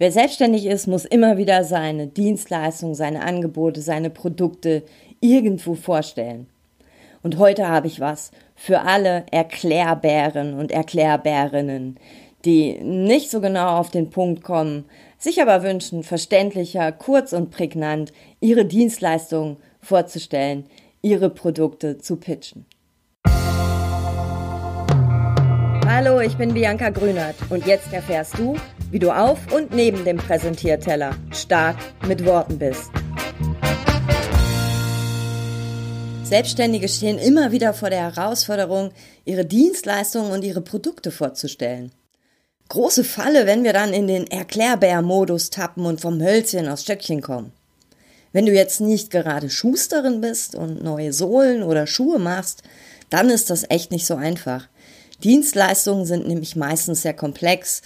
Wer 0.00 0.12
selbstständig 0.12 0.64
ist, 0.64 0.86
muss 0.86 1.04
immer 1.04 1.36
wieder 1.36 1.62
seine 1.62 2.06
Dienstleistungen, 2.06 2.94
seine 2.94 3.22
Angebote, 3.22 3.82
seine 3.82 4.08
Produkte 4.08 4.82
irgendwo 5.20 5.74
vorstellen. 5.74 6.46
Und 7.22 7.36
heute 7.36 7.68
habe 7.68 7.86
ich 7.86 8.00
was 8.00 8.30
für 8.54 8.80
alle 8.80 9.26
Erklärbären 9.30 10.58
und 10.58 10.72
Erklärbärinnen, 10.72 12.00
die 12.46 12.78
nicht 12.80 13.30
so 13.30 13.42
genau 13.42 13.76
auf 13.76 13.90
den 13.90 14.08
Punkt 14.08 14.42
kommen, 14.42 14.86
sich 15.18 15.42
aber 15.42 15.62
wünschen, 15.62 16.02
verständlicher, 16.02 16.92
kurz 16.92 17.34
und 17.34 17.50
prägnant 17.50 18.14
ihre 18.40 18.64
Dienstleistungen 18.64 19.58
vorzustellen, 19.82 20.64
ihre 21.02 21.28
Produkte 21.28 21.98
zu 21.98 22.16
pitchen. 22.16 22.64
Hallo, 25.86 26.20
ich 26.20 26.38
bin 26.38 26.54
Bianca 26.54 26.88
Grünert 26.88 27.36
und 27.50 27.66
jetzt 27.66 27.92
erfährst 27.92 28.38
du, 28.38 28.56
wie 28.90 28.98
du 28.98 29.10
auf 29.10 29.52
und 29.52 29.74
neben 29.74 30.04
dem 30.04 30.16
Präsentierteller 30.16 31.14
stark 31.32 31.76
mit 32.06 32.24
Worten 32.24 32.58
bist. 32.58 32.90
Selbstständige 36.24 36.88
stehen 36.88 37.18
immer 37.18 37.50
wieder 37.50 37.74
vor 37.74 37.90
der 37.90 38.14
Herausforderung, 38.14 38.92
ihre 39.24 39.44
Dienstleistungen 39.44 40.30
und 40.30 40.44
ihre 40.44 40.60
Produkte 40.60 41.10
vorzustellen. 41.10 41.90
Große 42.68 43.02
Falle, 43.02 43.46
wenn 43.46 43.64
wir 43.64 43.72
dann 43.72 43.92
in 43.92 44.06
den 44.06 44.28
Erklärbär-Modus 44.28 45.50
tappen 45.50 45.86
und 45.86 46.00
vom 46.00 46.22
Hölzchen 46.22 46.68
aus 46.68 46.82
Stöckchen 46.82 47.20
kommen. 47.20 47.52
Wenn 48.32 48.46
du 48.46 48.52
jetzt 48.52 48.80
nicht 48.80 49.10
gerade 49.10 49.50
Schusterin 49.50 50.20
bist 50.20 50.54
und 50.54 50.84
neue 50.84 51.12
Sohlen 51.12 51.64
oder 51.64 51.88
Schuhe 51.88 52.20
machst, 52.20 52.62
dann 53.08 53.28
ist 53.28 53.50
das 53.50 53.64
echt 53.68 53.90
nicht 53.90 54.06
so 54.06 54.14
einfach. 54.14 54.68
Dienstleistungen 55.24 56.06
sind 56.06 56.28
nämlich 56.28 56.54
meistens 56.54 57.02
sehr 57.02 57.14
komplex 57.14 57.82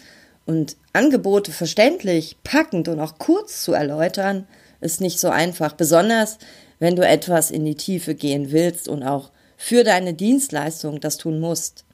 und 0.47 0.77
Angebote 0.93 1.53
verständlich, 1.53 2.37
packend 2.45 2.89
und 2.89 3.01
auch 3.01 3.19
kurz 3.19 3.62
zu 3.62 3.73
erläutern, 3.73 4.47
ist 4.80 5.01
nicht 5.01 5.19
so 5.19 5.29
einfach, 5.29 5.73
besonders 5.73 6.38
wenn 6.79 6.96
du 6.96 7.07
etwas 7.07 7.51
in 7.51 7.65
die 7.65 7.77
Tiefe 7.77 8.15
gehen 8.15 8.52
willst 8.52 8.88
und 8.88 9.02
auch 9.02 9.30
für 9.57 9.85
deine 9.85 10.15
Dienstleistung 10.15 11.01
das 11.01 11.16
tun 11.16 11.41
musst. 11.41 11.85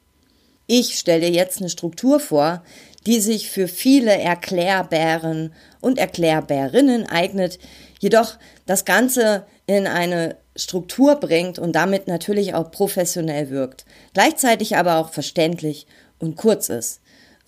Ich 0.67 0.99
stelle 0.99 1.23
dir 1.23 1.31
jetzt 1.31 1.61
eine 1.61 1.71
Struktur 1.71 2.21
vor, 2.21 2.63
die 3.07 3.21
sich 3.21 3.51
für 3.51 3.69
viele 3.69 4.17
Erklärbären 4.19 5.53
und 5.81 5.99
Erklärbärinnen 5.99 7.07
eignet, 7.07 7.59
jedoch 7.99 8.35
das 8.67 8.85
Ganze 8.85 9.47
in 9.67 9.87
eine 9.87 10.37
Struktur 10.57 11.17
bringt 11.17 11.59
und 11.59 11.73
damit 11.73 12.07
natürlich 12.09 12.55
auch 12.55 12.71
professionell 12.71 13.51
wirkt, 13.51 13.85
gleichzeitig 14.15 14.77
aber 14.77 14.97
auch 14.97 15.11
verständlich 15.11 15.87
und 16.19 16.37
kurz 16.37 16.69
ist. 16.69 17.01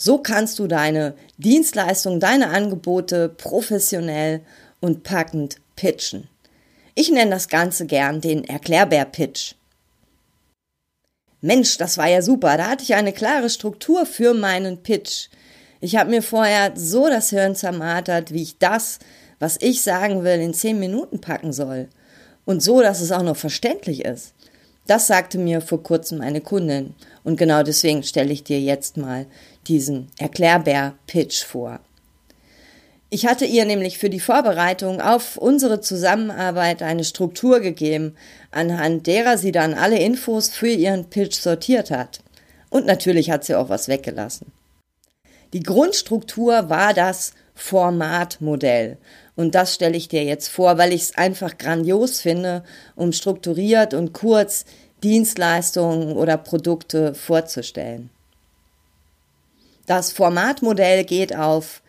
So 0.05 0.19
kannst 0.19 0.59
du 0.59 0.67
deine 0.67 1.15
Dienstleistung, 1.39 2.19
deine 2.19 2.49
Angebote 2.49 3.29
professionell 3.29 4.41
und 4.81 5.05
packend 5.05 5.59
pitchen. 5.77 6.27
Ich 6.97 7.13
nenne 7.13 7.31
das 7.31 7.47
Ganze 7.47 7.87
gern 7.87 8.21
den 8.21 8.43
Erklärbär-Pitch. 8.43 9.55
Mensch, 11.41 11.79
das 11.79 11.99
war 11.99 12.09
ja 12.09 12.21
super. 12.21 12.57
Da 12.57 12.71
hatte 12.71 12.83
ich 12.83 12.97
eine 12.97 13.13
klare 13.13 13.49
Struktur 13.49 14.05
für 14.05 14.35
meinen 14.35 14.83
Pitch. 14.83 15.29
Ich 15.81 15.95
habe 15.95 16.11
mir 16.11 16.25
vorher 16.25 16.73
so 16.75 17.09
das 17.09 17.31
Hirn 17.31 17.55
zermartert, 17.55 18.33
wie 18.33 18.43
ich 18.43 18.59
das, 18.59 18.99
was 19.39 19.57
ich 19.61 19.83
sagen 19.83 20.25
will, 20.25 20.41
in 20.41 20.53
zehn 20.53 20.81
Minuten 20.81 21.21
packen 21.21 21.53
soll. 21.53 21.89
Und 22.45 22.61
so, 22.61 22.81
dass 22.81 23.01
es 23.01 23.13
auch 23.13 23.23
noch 23.23 23.37
verständlich 23.37 24.05
ist. 24.05 24.35
Das 24.89 25.07
sagte 25.07 25.39
mir 25.39 25.61
vor 25.61 25.81
kurzem 25.81 26.21
eine 26.21 26.41
Kundin. 26.41 26.95
Und 27.23 27.37
genau 27.37 27.63
deswegen 27.63 28.03
stelle 28.03 28.33
ich 28.33 28.43
dir 28.43 28.61
jetzt 28.61 28.97
mal 28.97 29.27
diesen 29.69 30.09
Erklärbär-Pitch 30.19 31.45
vor. 31.45 31.81
Ich 33.11 33.27
hatte 33.27 33.45
ihr 33.45 33.67
nämlich 33.67 33.99
für 33.99 34.09
die 34.09 34.21
Vorbereitung 34.21 35.03
auf 35.03 35.37
unsere 35.37 35.83
Zusammenarbeit 35.83 36.83
eine 36.83 37.05
Struktur 37.05 37.61
gegeben, 37.61 38.17
anhand 38.51 39.07
derer 39.07 39.37
sie 39.37 39.53
dann 39.53 39.75
alle 39.75 39.99
Infos 39.99 40.49
für 40.49 40.69
ihren 40.69 41.11
Pitch 41.11 41.39
sortiert 41.39 41.91
hat. 41.91 42.21
Und 42.71 42.87
natürlich 42.87 43.31
hat 43.31 43.45
sie 43.45 43.55
auch 43.55 43.69
was 43.69 43.89
weggelassen. 43.89 44.51
Die 45.53 45.63
Grundstruktur 45.63 46.71
war 46.71 46.95
das 46.95 47.35
Formatmodell. 47.55 48.97
Und 49.37 49.55
das 49.55 49.75
stelle 49.75 49.97
ich 49.97 50.09
dir 50.09 50.25
jetzt 50.25 50.49
vor, 50.49 50.79
weil 50.79 50.95
ich 50.95 51.03
es 51.03 51.19
einfach 51.19 51.59
grandios 51.59 52.21
finde, 52.21 52.65
um 52.97 53.13
strukturiert 53.13 53.93
und 53.93 54.15
kurz 54.15 54.65
Dienstleistungen 55.03 56.13
oder 56.17 56.39
Produkte 56.39 57.15
vorzustellen. 57.15 58.09
Das 59.87 60.13
Formatmodell 60.13 61.05
geht 61.05 61.35
auf 61.35 61.83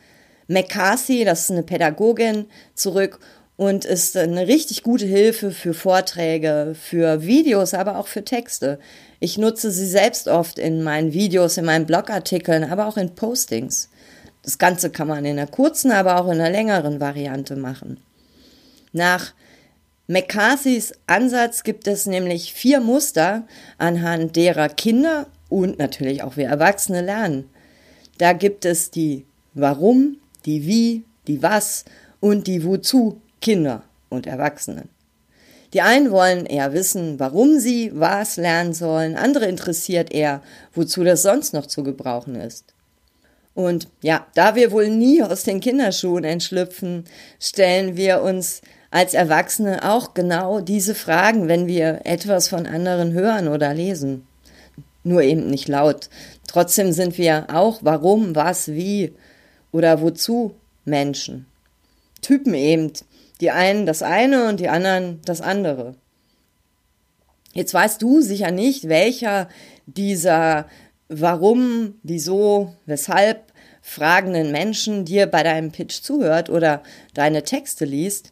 McCarthy, 0.47 1.25
das 1.25 1.41
ist 1.41 1.51
eine 1.51 1.63
Pädagogin, 1.63 2.45
zurück 2.75 3.19
und 3.55 3.85
ist 3.85 4.17
eine 4.17 4.47
richtig 4.47 4.83
gute 4.83 5.05
Hilfe 5.05 5.51
für 5.51 5.73
Vorträge, 5.73 6.75
für 6.79 7.21
Videos, 7.23 7.73
aber 7.73 7.97
auch 7.97 8.07
für 8.07 8.25
Texte. 8.25 8.79
Ich 9.19 9.37
nutze 9.37 9.71
sie 9.71 9.87
selbst 9.87 10.27
oft 10.27 10.57
in 10.57 10.83
meinen 10.83 11.13
Videos, 11.13 11.57
in 11.57 11.65
meinen 11.65 11.85
Blogartikeln, 11.85 12.63
aber 12.63 12.87
auch 12.87 12.97
in 12.97 13.15
Postings. 13.15 13.89
Das 14.41 14.57
Ganze 14.57 14.89
kann 14.89 15.07
man 15.07 15.23
in 15.23 15.37
einer 15.37 15.47
kurzen, 15.47 15.91
aber 15.91 16.19
auch 16.19 16.25
in 16.25 16.41
einer 16.41 16.49
längeren 16.49 16.99
Variante 16.99 17.55
machen. 17.55 17.99
Nach 18.91 19.33
McCarthys 20.07 20.93
Ansatz 21.07 21.63
gibt 21.63 21.87
es 21.87 22.05
nämlich 22.05 22.53
vier 22.53 22.81
Muster, 22.81 23.47
anhand 23.77 24.35
derer 24.35 24.67
Kinder 24.67 25.27
und 25.47 25.79
natürlich 25.79 26.23
auch 26.23 26.35
wir 26.35 26.47
Erwachsene 26.47 27.01
lernen. 27.01 27.49
Da 28.17 28.33
gibt 28.33 28.65
es 28.65 28.91
die 28.91 29.25
Warum, 29.53 30.17
die 30.45 30.65
Wie, 30.65 31.03
die 31.27 31.41
Was 31.41 31.85
und 32.19 32.47
die 32.47 32.63
Wozu 32.63 33.21
Kinder 33.41 33.83
und 34.09 34.27
Erwachsenen. 34.27 34.89
Die 35.73 35.81
einen 35.81 36.11
wollen 36.11 36.45
eher 36.45 36.73
wissen, 36.73 37.19
warum 37.19 37.59
sie 37.59 37.91
was 37.95 38.37
lernen 38.37 38.73
sollen, 38.73 39.15
andere 39.15 39.47
interessiert 39.47 40.13
eher, 40.13 40.41
wozu 40.73 41.03
das 41.03 41.23
sonst 41.23 41.53
noch 41.53 41.65
zu 41.65 41.83
gebrauchen 41.83 42.35
ist. 42.35 42.65
Und 43.55 43.87
ja, 44.01 44.27
da 44.35 44.55
wir 44.55 44.71
wohl 44.71 44.89
nie 44.89 45.21
aus 45.23 45.43
den 45.43 45.59
Kinderschuhen 45.59 46.23
entschlüpfen, 46.23 47.05
stellen 47.39 47.97
wir 47.97 48.21
uns 48.21 48.61
als 48.91 49.15
Erwachsene 49.15 49.89
auch 49.89 50.13
genau 50.13 50.59
diese 50.59 50.93
Fragen, 50.93 51.47
wenn 51.47 51.65
wir 51.65 52.01
etwas 52.03 52.47
von 52.47 52.67
anderen 52.67 53.13
hören 53.13 53.47
oder 53.47 53.73
lesen. 53.73 54.27
Nur 55.03 55.21
eben 55.21 55.49
nicht 55.49 55.67
laut. 55.67 56.09
Trotzdem 56.47 56.91
sind 56.91 57.17
wir 57.17 57.47
auch 57.53 57.79
warum, 57.81 58.35
was, 58.35 58.69
wie 58.69 59.13
oder 59.71 60.01
wozu 60.01 60.55
Menschen. 60.85 61.45
Typen 62.21 62.53
eben. 62.53 62.93
Die 63.41 63.51
einen 63.51 63.85
das 63.85 64.01
eine 64.01 64.47
und 64.47 64.59
die 64.59 64.69
anderen 64.69 65.19
das 65.25 65.41
andere. 65.41 65.95
Jetzt 67.53 67.73
weißt 67.73 68.01
du 68.01 68.21
sicher 68.21 68.51
nicht, 68.51 68.87
welcher 68.87 69.49
dieser 69.85 70.67
warum, 71.09 71.95
wieso, 72.03 72.73
weshalb 72.85 73.51
fragenden 73.81 74.51
Menschen 74.51 75.05
dir 75.05 75.27
bei 75.27 75.43
deinem 75.43 75.71
Pitch 75.71 76.01
zuhört 76.01 76.49
oder 76.49 76.81
deine 77.13 77.43
Texte 77.43 77.85
liest. 77.85 78.31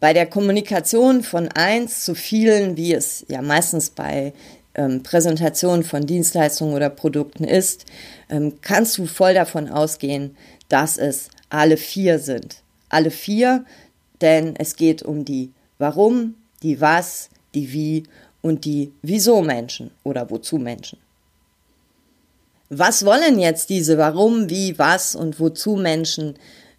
Bei 0.00 0.12
der 0.12 0.26
Kommunikation 0.26 1.22
von 1.22 1.48
eins 1.48 2.04
zu 2.04 2.14
vielen, 2.14 2.76
wie 2.76 2.92
es 2.92 3.24
ja 3.28 3.40
meistens 3.40 3.90
bei 3.90 4.32
ähm, 4.74 5.02
Präsentationen 5.02 5.84
von 5.84 6.06
Dienstleistungen 6.06 6.74
oder 6.74 6.90
Produkten 6.90 7.44
ist, 7.44 7.84
ähm, 8.28 8.54
kannst 8.60 8.98
du 8.98 9.06
voll 9.06 9.34
davon 9.34 9.68
ausgehen, 9.68 10.36
dass 10.68 10.96
es 10.98 11.28
alle 11.50 11.76
vier 11.76 12.18
sind. 12.18 12.62
Alle 12.88 13.10
vier, 13.10 13.64
denn 14.20 14.54
es 14.56 14.76
geht 14.76 15.02
um 15.02 15.24
die 15.24 15.52
Warum, 15.78 16.34
die 16.62 16.80
Was, 16.80 17.28
die 17.54 17.72
Wie 17.72 18.04
und 18.40 18.64
die 18.64 18.92
Wieso 19.02 19.42
Menschen 19.42 19.90
oder 20.04 20.30
Wozu 20.30 20.58
Menschen. 20.58 20.98
Was 22.68 23.04
wollen 23.04 23.38
jetzt 23.38 23.68
diese 23.68 23.98
Warum, 23.98 24.48
Wie, 24.48 24.78
Was 24.78 25.14
und 25.14 25.38
Wozu 25.38 25.76
Menschen 25.76 26.36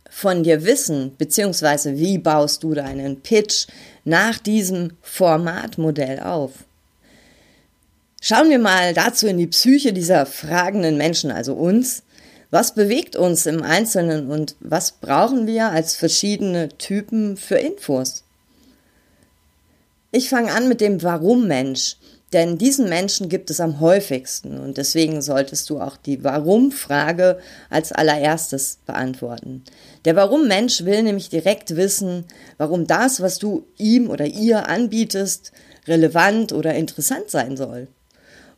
von 0.09 0.43
dir 0.43 0.63
wissen, 0.63 1.15
beziehungsweise 1.17 1.97
wie 1.97 2.17
baust 2.17 2.63
du 2.63 2.73
deinen 2.73 3.21
Pitch 3.21 3.67
nach 4.03 4.37
diesem 4.37 4.93
Formatmodell 5.01 6.19
auf? 6.19 6.51
Schauen 8.25 8.49
wir 8.49 8.57
mal 8.57 8.93
dazu 8.93 9.27
in 9.27 9.37
die 9.37 9.47
Psyche 9.47 9.91
dieser 9.91 10.25
fragenden 10.25 10.95
Menschen, 10.95 11.29
also 11.29 11.55
uns. 11.55 12.03
Was 12.51 12.73
bewegt 12.73 13.17
uns 13.17 13.45
im 13.45 13.61
Einzelnen 13.61 14.31
und 14.31 14.55
was 14.61 14.93
brauchen 14.93 15.45
wir 15.45 15.71
als 15.71 15.97
verschiedene 15.97 16.69
Typen 16.69 17.35
für 17.35 17.55
Infos? 17.55 18.23
Ich 20.13 20.29
fange 20.29 20.53
an 20.53 20.69
mit 20.69 20.79
dem 20.79 21.03
Warum-Mensch. 21.03 21.97
Denn 22.31 22.57
diesen 22.57 22.87
Menschen 22.87 23.27
gibt 23.27 23.49
es 23.49 23.59
am 23.59 23.81
häufigsten 23.81 24.57
und 24.57 24.77
deswegen 24.77 25.21
solltest 25.21 25.69
du 25.69 25.81
auch 25.81 25.97
die 25.97 26.23
Warum-Frage 26.23 27.39
als 27.69 27.91
allererstes 27.91 28.79
beantworten. 28.85 29.65
Der 30.05 30.15
Warum-Mensch 30.15 30.85
will 30.85 31.03
nämlich 31.03 31.27
direkt 31.27 31.75
wissen, 31.75 32.23
warum 32.57 32.87
das, 32.87 33.21
was 33.21 33.37
du 33.37 33.67
ihm 33.77 34.09
oder 34.09 34.25
ihr 34.25 34.69
anbietest, 34.69 35.51
relevant 35.87 36.53
oder 36.53 36.73
interessant 36.73 37.29
sein 37.29 37.57
soll. 37.57 37.89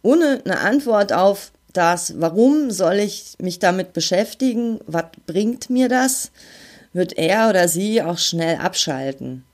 Ohne 0.05 0.39
eine 0.45 0.59
Antwort 0.59 1.13
auf 1.13 1.51
das, 1.73 2.13
warum 2.21 2.69
soll 2.69 2.97
ich 2.99 3.33
mich 3.39 3.57
damit 3.57 3.91
beschäftigen, 3.91 4.79
was 4.85 5.05
bringt 5.25 5.71
mir 5.71 5.89
das, 5.89 6.31
wird 6.93 7.17
er 7.17 7.49
oder 7.49 7.67
sie 7.67 8.03
auch 8.03 8.19
schnell 8.19 8.57
abschalten. 8.57 9.45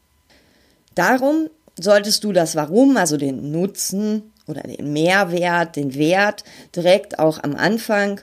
Darum 0.93 1.47
solltest 1.79 2.25
du 2.25 2.33
das 2.33 2.57
Warum, 2.57 2.97
also 2.97 3.15
den 3.15 3.53
Nutzen 3.53 4.33
oder 4.45 4.63
den 4.63 4.91
Mehrwert, 4.91 5.77
den 5.77 5.95
Wert 5.95 6.43
direkt 6.75 7.17
auch 7.17 7.41
am 7.41 7.55
Anfang, 7.55 8.19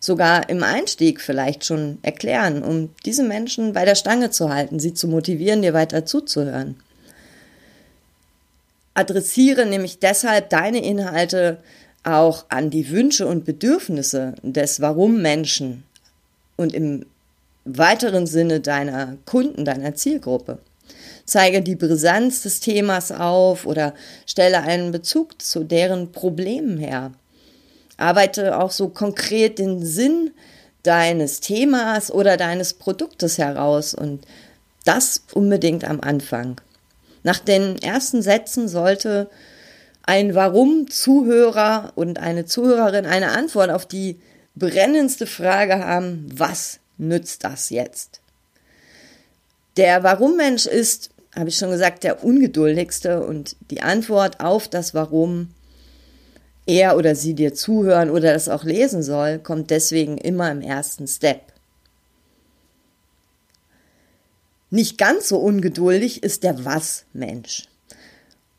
sogar 0.00 0.50
im 0.50 0.62
Einstieg 0.62 1.22
vielleicht 1.22 1.64
schon 1.64 1.96
erklären, 2.02 2.62
um 2.62 2.90
diese 3.06 3.22
Menschen 3.22 3.72
bei 3.72 3.86
der 3.86 3.94
Stange 3.94 4.28
zu 4.30 4.52
halten, 4.52 4.80
sie 4.80 4.92
zu 4.92 5.08
motivieren, 5.08 5.62
dir 5.62 5.72
weiter 5.72 6.04
zuzuhören. 6.04 6.76
Adressiere 8.94 9.66
nämlich 9.66 9.98
deshalb 9.98 10.50
deine 10.50 10.84
Inhalte 10.84 11.58
auch 12.02 12.46
an 12.48 12.70
die 12.70 12.90
Wünsche 12.90 13.26
und 13.26 13.44
Bedürfnisse 13.44 14.34
des 14.42 14.80
Warum-Menschen 14.80 15.84
und 16.56 16.74
im 16.74 17.06
weiteren 17.64 18.26
Sinne 18.26 18.60
deiner 18.60 19.16
Kunden, 19.26 19.64
deiner 19.64 19.94
Zielgruppe. 19.94 20.58
Zeige 21.24 21.62
die 21.62 21.76
Brisanz 21.76 22.42
des 22.42 22.60
Themas 22.60 23.12
auf 23.12 23.66
oder 23.66 23.94
stelle 24.26 24.62
einen 24.62 24.90
Bezug 24.90 25.40
zu 25.40 25.62
deren 25.62 26.10
Problemen 26.12 26.78
her. 26.78 27.12
Arbeite 27.96 28.58
auch 28.58 28.70
so 28.70 28.88
konkret 28.88 29.58
den 29.58 29.84
Sinn 29.84 30.32
deines 30.82 31.40
Themas 31.40 32.10
oder 32.10 32.36
deines 32.36 32.74
Produktes 32.74 33.38
heraus 33.38 33.94
und 33.94 34.26
das 34.84 35.22
unbedingt 35.34 35.84
am 35.84 36.00
Anfang. 36.00 36.60
Nach 37.22 37.38
den 37.38 37.80
ersten 37.80 38.22
Sätzen 38.22 38.68
sollte 38.68 39.28
ein 40.02 40.34
Warum-Zuhörer 40.34 41.92
und 41.94 42.18
eine 42.18 42.46
Zuhörerin 42.46 43.06
eine 43.06 43.32
Antwort 43.32 43.70
auf 43.70 43.86
die 43.86 44.18
brennendste 44.54 45.26
Frage 45.26 45.78
haben, 45.78 46.26
was 46.32 46.80
nützt 46.98 47.44
das 47.44 47.70
jetzt? 47.70 48.20
Der 49.76 50.02
Warum-Mensch 50.02 50.66
ist, 50.66 51.10
habe 51.34 51.48
ich 51.48 51.56
schon 51.56 51.70
gesagt, 51.70 52.02
der 52.04 52.24
ungeduldigste 52.24 53.24
und 53.24 53.56
die 53.70 53.82
Antwort 53.82 54.40
auf 54.40 54.68
das 54.68 54.94
Warum 54.94 55.50
er 56.66 56.96
oder 56.96 57.14
sie 57.14 57.34
dir 57.34 57.54
zuhören 57.54 58.10
oder 58.10 58.32
das 58.32 58.48
auch 58.48 58.64
lesen 58.64 59.02
soll, 59.02 59.38
kommt 59.38 59.70
deswegen 59.70 60.18
immer 60.18 60.50
im 60.50 60.60
ersten 60.60 61.06
Step. 61.06 61.40
Nicht 64.70 64.98
ganz 64.98 65.28
so 65.28 65.38
ungeduldig 65.38 66.22
ist 66.22 66.44
der 66.44 66.64
Was-Mensch 66.64 67.70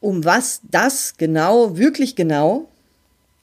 um 0.01 0.25
was 0.25 0.61
das 0.69 1.13
genau, 1.17 1.77
wirklich 1.77 2.15
genau 2.15 2.67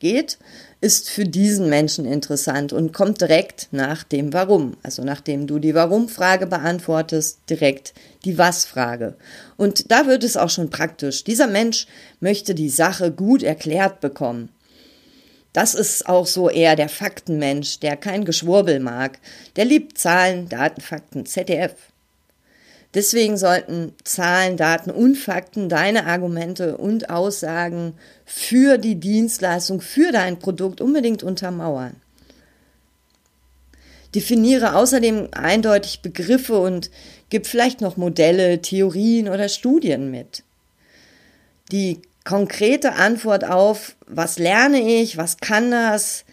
geht, 0.00 0.38
ist 0.80 1.08
für 1.08 1.24
diesen 1.24 1.68
Menschen 1.68 2.04
interessant 2.04 2.72
und 2.72 2.92
kommt 2.92 3.20
direkt 3.20 3.68
nach 3.72 4.04
dem 4.04 4.32
Warum. 4.32 4.76
Also 4.82 5.02
nachdem 5.02 5.46
du 5.46 5.58
die 5.58 5.74
Warum-Frage 5.74 6.46
beantwortest, 6.46 7.38
direkt 7.48 7.94
die 8.24 8.38
Was-Frage. 8.38 9.16
Und 9.56 9.90
da 9.90 10.06
wird 10.06 10.22
es 10.22 10.36
auch 10.36 10.50
schon 10.50 10.70
praktisch. 10.70 11.24
Dieser 11.24 11.46
Mensch 11.46 11.86
möchte 12.20 12.54
die 12.54 12.68
Sache 12.68 13.10
gut 13.10 13.42
erklärt 13.42 14.00
bekommen. 14.00 14.50
Das 15.52 15.74
ist 15.74 16.08
auch 16.08 16.26
so 16.26 16.50
eher 16.50 16.76
der 16.76 16.88
Faktenmensch, 16.88 17.80
der 17.80 17.96
kein 17.96 18.24
Geschwurbel 18.24 18.78
mag. 18.78 19.18
Der 19.56 19.64
liebt 19.64 19.98
Zahlen, 19.98 20.48
Daten, 20.48 20.80
Fakten, 20.80 21.26
ZDF. 21.26 21.74
Deswegen 22.94 23.36
sollten 23.36 23.92
Zahlen, 24.04 24.56
Daten 24.56 24.90
und 24.90 25.16
Fakten 25.16 25.68
deine 25.68 26.06
Argumente 26.06 26.78
und 26.78 27.10
Aussagen 27.10 27.94
für 28.24 28.78
die 28.78 28.94
Dienstleistung, 28.94 29.80
für 29.80 30.10
dein 30.10 30.38
Produkt 30.38 30.80
unbedingt 30.80 31.22
untermauern. 31.22 31.96
Definiere 34.14 34.74
außerdem 34.74 35.28
eindeutig 35.32 36.00
Begriffe 36.00 36.58
und 36.58 36.90
gib 37.28 37.46
vielleicht 37.46 37.82
noch 37.82 37.98
Modelle, 37.98 38.62
Theorien 38.62 39.28
oder 39.28 39.50
Studien 39.50 40.10
mit. 40.10 40.42
Die 41.70 42.00
konkrete 42.24 42.94
Antwort 42.94 43.44
auf, 43.44 43.96
was 44.06 44.38
lerne 44.38 44.80
ich, 44.80 45.18
was 45.18 45.36
kann 45.36 45.70
das, 45.70 46.24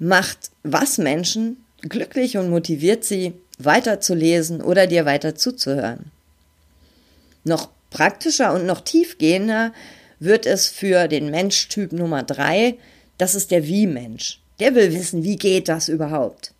macht 0.00 0.50
was 0.64 0.98
Menschen 0.98 1.64
glücklich 1.82 2.36
und 2.36 2.50
motiviert 2.50 3.04
sie, 3.04 3.34
weiterzulesen 3.64 4.60
oder 4.60 4.86
dir 4.86 5.04
weiter 5.04 5.34
zuzuhören. 5.34 6.10
Noch 7.44 7.70
praktischer 7.90 8.52
und 8.52 8.66
noch 8.66 8.80
tiefgehender 8.80 9.72
wird 10.18 10.46
es 10.46 10.68
für 10.68 11.08
den 11.08 11.30
Menschtyp 11.30 11.92
Nummer 11.92 12.22
drei, 12.22 12.76
das 13.18 13.34
ist 13.34 13.50
der 13.50 13.66
Wie-Mensch. 13.66 14.40
Der 14.60 14.74
will 14.74 14.92
wissen, 14.92 15.24
wie 15.24 15.36
geht 15.36 15.68
das 15.68 15.88
überhaupt? 15.88 16.52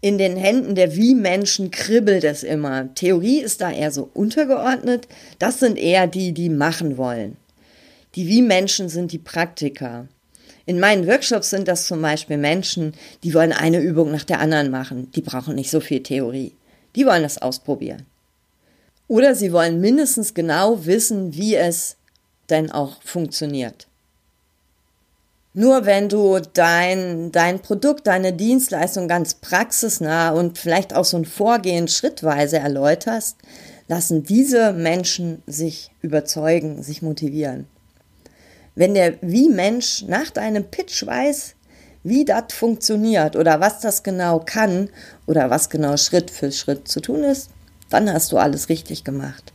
In 0.00 0.16
den 0.16 0.36
Händen 0.36 0.74
der 0.74 0.94
Wie-Menschen 0.94 1.70
kribbelt 1.70 2.22
es 2.22 2.44
immer. 2.44 2.94
Theorie 2.94 3.40
ist 3.40 3.60
da 3.60 3.72
eher 3.72 3.90
so 3.90 4.08
untergeordnet. 4.14 5.08
Das 5.38 5.58
sind 5.58 5.76
eher 5.76 6.06
die, 6.06 6.32
die 6.32 6.50
machen 6.50 6.96
wollen. 6.96 7.36
Die 8.14 8.28
Wie-Menschen 8.28 8.88
sind 8.88 9.10
die 9.12 9.18
Praktiker. 9.18 10.06
In 10.68 10.80
meinen 10.80 11.06
Workshops 11.06 11.48
sind 11.48 11.66
das 11.66 11.86
zum 11.86 12.02
Beispiel 12.02 12.36
Menschen, 12.36 12.92
die 13.24 13.32
wollen 13.32 13.54
eine 13.54 13.80
Übung 13.80 14.10
nach 14.10 14.24
der 14.24 14.38
anderen 14.38 14.70
machen. 14.70 15.10
Die 15.12 15.22
brauchen 15.22 15.54
nicht 15.54 15.70
so 15.70 15.80
viel 15.80 16.02
Theorie. 16.02 16.52
Die 16.94 17.06
wollen 17.06 17.22
das 17.22 17.40
ausprobieren. 17.40 18.04
Oder 19.06 19.34
sie 19.34 19.50
wollen 19.54 19.80
mindestens 19.80 20.34
genau 20.34 20.84
wissen, 20.84 21.34
wie 21.34 21.54
es 21.54 21.96
denn 22.50 22.70
auch 22.70 23.00
funktioniert. 23.02 23.86
Nur 25.54 25.86
wenn 25.86 26.10
du 26.10 26.38
dein, 26.52 27.32
dein 27.32 27.60
Produkt, 27.60 28.06
deine 28.06 28.34
Dienstleistung 28.34 29.08
ganz 29.08 29.32
praxisnah 29.32 30.32
und 30.32 30.58
vielleicht 30.58 30.94
auch 30.94 31.06
so 31.06 31.16
ein 31.16 31.24
Vorgehen 31.24 31.88
schrittweise 31.88 32.58
erläuterst, 32.58 33.38
lassen 33.88 34.22
diese 34.22 34.74
Menschen 34.74 35.42
sich 35.46 35.90
überzeugen, 36.02 36.82
sich 36.82 37.00
motivieren. 37.00 37.66
Wenn 38.78 38.94
der 38.94 39.14
wie 39.22 39.48
Mensch 39.48 40.04
nach 40.06 40.30
deinem 40.30 40.62
Pitch 40.62 41.04
weiß, 41.04 41.56
wie 42.04 42.24
das 42.24 42.52
funktioniert 42.52 43.34
oder 43.34 43.58
was 43.58 43.80
das 43.80 44.04
genau 44.04 44.38
kann 44.38 44.88
oder 45.26 45.50
was 45.50 45.68
genau 45.68 45.96
Schritt 45.96 46.30
für 46.30 46.52
Schritt 46.52 46.86
zu 46.86 47.00
tun 47.00 47.24
ist, 47.24 47.50
dann 47.90 48.08
hast 48.12 48.30
du 48.30 48.38
alles 48.38 48.68
richtig 48.68 49.02
gemacht. 49.02 49.52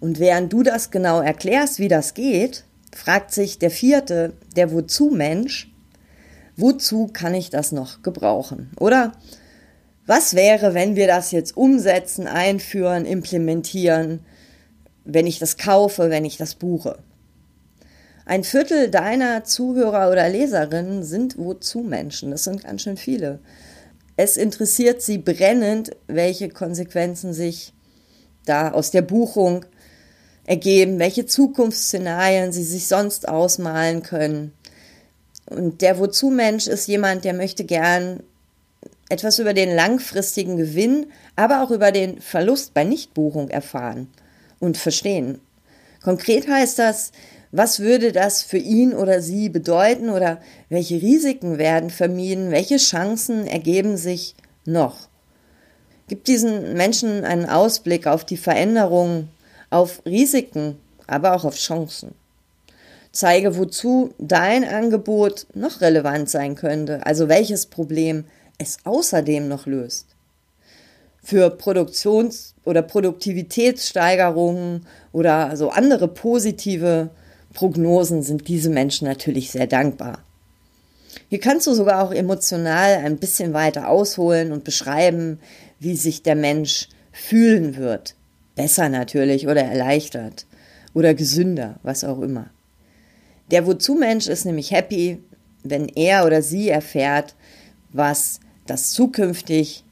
Und 0.00 0.18
während 0.18 0.50
du 0.50 0.62
das 0.62 0.90
genau 0.90 1.20
erklärst, 1.20 1.78
wie 1.78 1.88
das 1.88 2.14
geht, 2.14 2.64
fragt 2.90 3.32
sich 3.32 3.58
der 3.58 3.70
vierte, 3.70 4.32
der 4.56 4.72
Wozu 4.72 5.10
Mensch, 5.10 5.70
wozu 6.56 7.10
kann 7.12 7.34
ich 7.34 7.50
das 7.50 7.70
noch 7.70 8.00
gebrauchen? 8.00 8.70
Oder 8.80 9.12
was 10.06 10.32
wäre, 10.32 10.72
wenn 10.72 10.96
wir 10.96 11.06
das 11.06 11.32
jetzt 11.32 11.54
umsetzen, 11.54 12.26
einführen, 12.26 13.04
implementieren, 13.04 14.20
wenn 15.04 15.26
ich 15.26 15.38
das 15.38 15.58
kaufe, 15.58 16.08
wenn 16.08 16.24
ich 16.24 16.38
das 16.38 16.54
buche? 16.54 16.96
Ein 18.24 18.44
Viertel 18.44 18.88
deiner 18.88 19.44
Zuhörer 19.44 20.10
oder 20.10 20.28
Leserinnen 20.28 21.02
sind 21.02 21.38
Wozu-Menschen. 21.38 22.30
Das 22.30 22.44
sind 22.44 22.62
ganz 22.62 22.82
schön 22.82 22.96
viele. 22.96 23.40
Es 24.16 24.36
interessiert 24.36 25.02
sie 25.02 25.18
brennend, 25.18 25.96
welche 26.06 26.48
Konsequenzen 26.48 27.32
sich 27.32 27.72
da 28.44 28.70
aus 28.70 28.90
der 28.92 29.02
Buchung 29.02 29.64
ergeben, 30.44 30.98
welche 30.98 31.26
Zukunftsszenarien 31.26 32.52
sie 32.52 32.64
sich 32.64 32.86
sonst 32.86 33.28
ausmalen 33.28 34.02
können. 34.02 34.52
Und 35.46 35.82
der 35.82 35.98
Wozu-Mensch 35.98 36.68
ist 36.68 36.86
jemand, 36.86 37.24
der 37.24 37.34
möchte 37.34 37.64
gern 37.64 38.22
etwas 39.08 39.38
über 39.38 39.52
den 39.52 39.74
langfristigen 39.74 40.56
Gewinn, 40.56 41.06
aber 41.36 41.62
auch 41.62 41.70
über 41.70 41.90
den 41.92 42.20
Verlust 42.20 42.72
bei 42.72 42.84
Nichtbuchung 42.84 43.50
erfahren 43.50 44.08
und 44.60 44.76
verstehen. 44.76 45.40
Konkret 46.02 46.48
heißt 46.48 46.78
das, 46.78 47.12
was 47.52 47.80
würde 47.80 48.12
das 48.12 48.42
für 48.42 48.56
ihn 48.56 48.94
oder 48.94 49.20
sie 49.20 49.50
bedeuten 49.50 50.08
oder 50.08 50.40
welche 50.70 51.02
Risiken 51.02 51.58
werden 51.58 51.90
vermieden? 51.90 52.50
Welche 52.50 52.78
Chancen 52.78 53.46
ergeben 53.46 53.98
sich 53.98 54.34
noch? 54.64 55.08
Gib 56.08 56.24
diesen 56.24 56.72
Menschen 56.74 57.24
einen 57.24 57.44
Ausblick 57.44 58.06
auf 58.06 58.24
die 58.24 58.38
Veränderungen, 58.38 59.28
auf 59.68 60.00
Risiken, 60.06 60.78
aber 61.06 61.34
auch 61.34 61.44
auf 61.44 61.56
Chancen. 61.56 62.14
Zeige, 63.12 63.58
wozu 63.58 64.14
dein 64.18 64.64
Angebot 64.64 65.46
noch 65.54 65.82
relevant 65.82 66.30
sein 66.30 66.54
könnte, 66.54 67.04
also 67.04 67.28
welches 67.28 67.66
Problem 67.66 68.24
es 68.56 68.78
außerdem 68.84 69.48
noch 69.48 69.66
löst. 69.66 70.06
Für 71.22 71.50
Produktions- 71.50 72.54
oder 72.64 72.80
Produktivitätssteigerungen 72.80 74.86
oder 75.12 75.54
so 75.56 75.68
andere 75.68 76.08
positive 76.08 77.10
Prognosen 77.52 78.22
sind 78.22 78.48
diese 78.48 78.70
Menschen 78.70 79.06
natürlich 79.06 79.50
sehr 79.50 79.66
dankbar. 79.66 80.24
Hier 81.28 81.40
kannst 81.40 81.66
du 81.66 81.74
sogar 81.74 82.02
auch 82.02 82.12
emotional 82.12 82.96
ein 82.96 83.18
bisschen 83.18 83.52
weiter 83.52 83.88
ausholen 83.88 84.52
und 84.52 84.64
beschreiben, 84.64 85.38
wie 85.78 85.96
sich 85.96 86.22
der 86.22 86.34
Mensch 86.34 86.88
fühlen 87.10 87.76
wird. 87.76 88.14
Besser 88.54 88.88
natürlich 88.88 89.46
oder 89.48 89.62
erleichtert 89.62 90.46
oder 90.94 91.14
gesünder, 91.14 91.78
was 91.82 92.04
auch 92.04 92.20
immer. 92.20 92.50
Der 93.50 93.66
Wozu-Mensch 93.66 94.28
ist 94.28 94.44
nämlich 94.44 94.70
happy, 94.70 95.22
wenn 95.62 95.88
er 95.88 96.26
oder 96.26 96.42
sie 96.42 96.68
erfährt, 96.68 97.34
was 97.92 98.40
das 98.66 98.92
zukünftig 98.92 99.84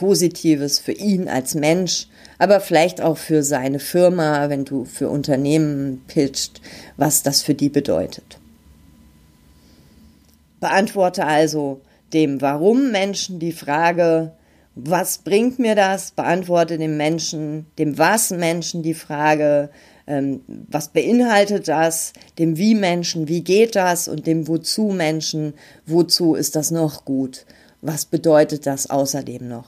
Positives 0.00 0.78
für 0.78 0.92
ihn 0.92 1.28
als 1.28 1.54
Mensch, 1.54 2.06
aber 2.38 2.60
vielleicht 2.60 3.02
auch 3.02 3.18
für 3.18 3.42
seine 3.42 3.78
Firma, 3.78 4.48
wenn 4.48 4.64
du 4.64 4.86
für 4.86 5.10
Unternehmen 5.10 6.02
pitcht, 6.06 6.62
was 6.96 7.22
das 7.22 7.42
für 7.42 7.52
die 7.52 7.68
bedeutet. 7.68 8.38
Beantworte 10.58 11.26
also 11.26 11.82
dem 12.14 12.40
Warum 12.40 12.90
Menschen 12.92 13.40
die 13.40 13.52
Frage, 13.52 14.32
was 14.74 15.18
bringt 15.18 15.58
mir 15.58 15.74
das? 15.74 16.12
Beantworte 16.12 16.78
dem 16.78 16.96
Menschen, 16.96 17.66
dem 17.78 17.98
Was 17.98 18.30
Menschen 18.30 18.82
die 18.82 18.94
Frage, 18.94 19.68
ähm, 20.06 20.40
was 20.70 20.88
beinhaltet 20.88 21.68
das? 21.68 22.14
Dem 22.38 22.56
Wie 22.56 22.74
Menschen, 22.74 23.28
wie 23.28 23.44
geht 23.44 23.76
das? 23.76 24.08
Und 24.08 24.26
dem 24.26 24.48
Wozu 24.48 24.92
Menschen, 24.92 25.52
wozu 25.84 26.34
ist 26.36 26.56
das 26.56 26.70
noch 26.70 27.04
gut? 27.04 27.44
Was 27.82 28.06
bedeutet 28.06 28.64
das 28.64 28.88
außerdem 28.88 29.46
noch? 29.46 29.66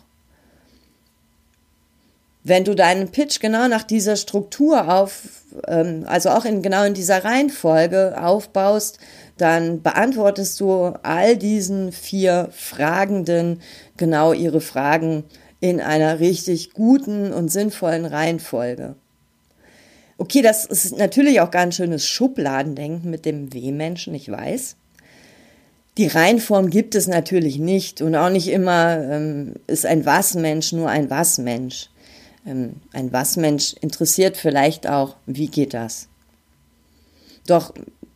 Wenn 2.44 2.64
du 2.64 2.74
deinen 2.74 3.08
Pitch 3.08 3.40
genau 3.40 3.68
nach 3.68 3.84
dieser 3.84 4.16
Struktur 4.16 4.92
auf, 4.92 5.22
ähm, 5.68 6.04
also 6.06 6.30
auch 6.30 6.44
in, 6.44 6.62
genau 6.62 6.84
in 6.84 6.94
dieser 6.94 7.24
Reihenfolge 7.24 8.20
aufbaust, 8.20 8.98
dann 9.38 9.82
beantwortest 9.82 10.60
du 10.60 10.92
all 11.02 11.36
diesen 11.36 11.92
vier 11.92 12.48
Fragenden 12.52 13.60
genau 13.96 14.32
ihre 14.32 14.60
Fragen 14.60 15.24
in 15.60 15.80
einer 15.80 16.18
richtig 16.18 16.72
guten 16.72 17.32
und 17.32 17.48
sinnvollen 17.48 18.04
Reihenfolge. 18.04 18.96
Okay, 20.18 20.42
das 20.42 20.64
ist 20.64 20.96
natürlich 20.96 21.40
auch 21.40 21.50
ganz 21.50 21.76
schönes 21.76 22.06
Schubladendenken 22.06 23.10
mit 23.10 23.24
dem 23.24 23.52
W-Menschen, 23.52 24.14
ich 24.14 24.30
weiß. 24.30 24.76
Die 25.98 26.06
Reihenform 26.06 26.70
gibt 26.70 26.94
es 26.94 27.06
natürlich 27.06 27.58
nicht 27.58 28.02
und 28.02 28.14
auch 28.14 28.30
nicht 28.30 28.48
immer 28.48 28.98
ähm, 28.98 29.54
ist 29.66 29.84
ein 29.84 30.06
Was-Mensch 30.06 30.72
nur 30.72 30.88
ein 30.88 31.10
Was-Mensch. 31.10 31.90
Ähm, 32.46 32.76
ein 32.92 33.12
Was-Mensch 33.12 33.74
interessiert 33.80 34.36
vielleicht 34.36 34.86
auch, 34.86 35.16
wie 35.26 35.48
geht 35.48 35.74
das? 35.74 36.08
Doch 37.46 37.72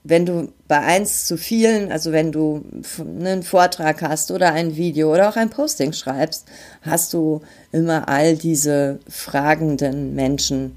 wenn 0.08 0.24
du 0.24 0.52
bei 0.68 0.78
eins 0.78 1.26
zu 1.26 1.36
vielen, 1.36 1.90
also 1.90 2.12
wenn 2.12 2.30
du 2.30 2.64
einen 2.98 3.42
Vortrag 3.42 4.02
hast 4.02 4.30
oder 4.30 4.52
ein 4.52 4.76
Video 4.76 5.12
oder 5.12 5.28
auch 5.28 5.36
ein 5.36 5.50
Posting 5.50 5.92
schreibst, 5.92 6.46
hast 6.82 7.12
du 7.12 7.40
immer 7.72 8.08
all 8.08 8.36
diese 8.36 9.00
fragenden 9.08 10.14
Menschen, 10.14 10.76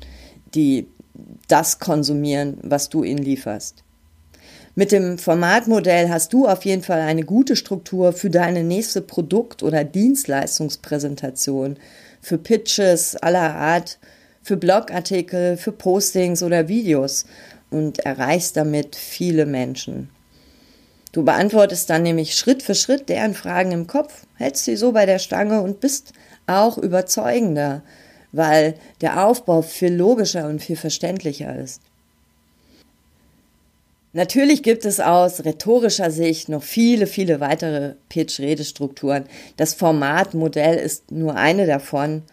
die 0.55 0.87
das 1.47 1.77
konsumieren, 1.77 2.57
was 2.63 2.89
du 2.89 3.03
ihnen 3.03 3.21
lieferst. 3.21 3.83
Mit 4.73 4.91
dem 4.91 5.17
Formatmodell 5.19 6.09
hast 6.09 6.33
du 6.33 6.47
auf 6.47 6.65
jeden 6.65 6.83
Fall 6.83 7.01
eine 7.01 7.23
gute 7.23 7.55
Struktur 7.55 8.13
für 8.13 8.29
deine 8.29 8.63
nächste 8.63 9.01
Produkt- 9.01 9.61
oder 9.61 9.83
Dienstleistungspräsentation, 9.83 11.77
für 12.21 12.37
Pitches 12.37 13.15
aller 13.15 13.55
Art, 13.55 13.99
für 14.41 14.57
Blogartikel, 14.57 15.57
für 15.57 15.71
Postings 15.71 16.43
oder 16.43 16.67
Videos 16.67 17.25
und 17.69 17.99
erreichst 17.99 18.57
damit 18.57 18.95
viele 18.95 19.45
Menschen. 19.45 20.09
Du 21.11 21.23
beantwortest 21.23 21.89
dann 21.89 22.03
nämlich 22.03 22.35
Schritt 22.35 22.61
für 22.61 22.75
Schritt 22.75 23.09
deren 23.09 23.33
Fragen 23.33 23.71
im 23.71 23.87
Kopf, 23.87 24.25
hältst 24.35 24.65
sie 24.65 24.75
so 24.75 24.91
bei 24.91 25.05
der 25.05 25.19
Stange 25.19 25.61
und 25.61 25.79
bist 25.79 26.13
auch 26.45 26.77
überzeugender, 26.77 27.81
weil 28.31 28.75
der 29.01 29.25
Aufbau 29.25 29.61
viel 29.61 29.93
logischer 29.93 30.47
und 30.47 30.61
viel 30.61 30.75
verständlicher 30.75 31.55
ist. 31.55 31.81
Natürlich 34.11 34.63
gibt 34.63 34.85
es 34.85 34.99
aus 34.99 35.45
rhetorischer 35.45 36.09
Sicht 36.09 36.49
noch 36.49 36.63
viele, 36.63 37.05
viele 37.05 37.39
weitere 37.39 37.93
Pitch-Redestrukturen. 38.09 39.25
Das 39.55 39.75
Formatmodell 39.75 40.77
ist 40.77 41.11
nur 41.11 41.35
eine 41.35 41.67
davon, 41.67 42.23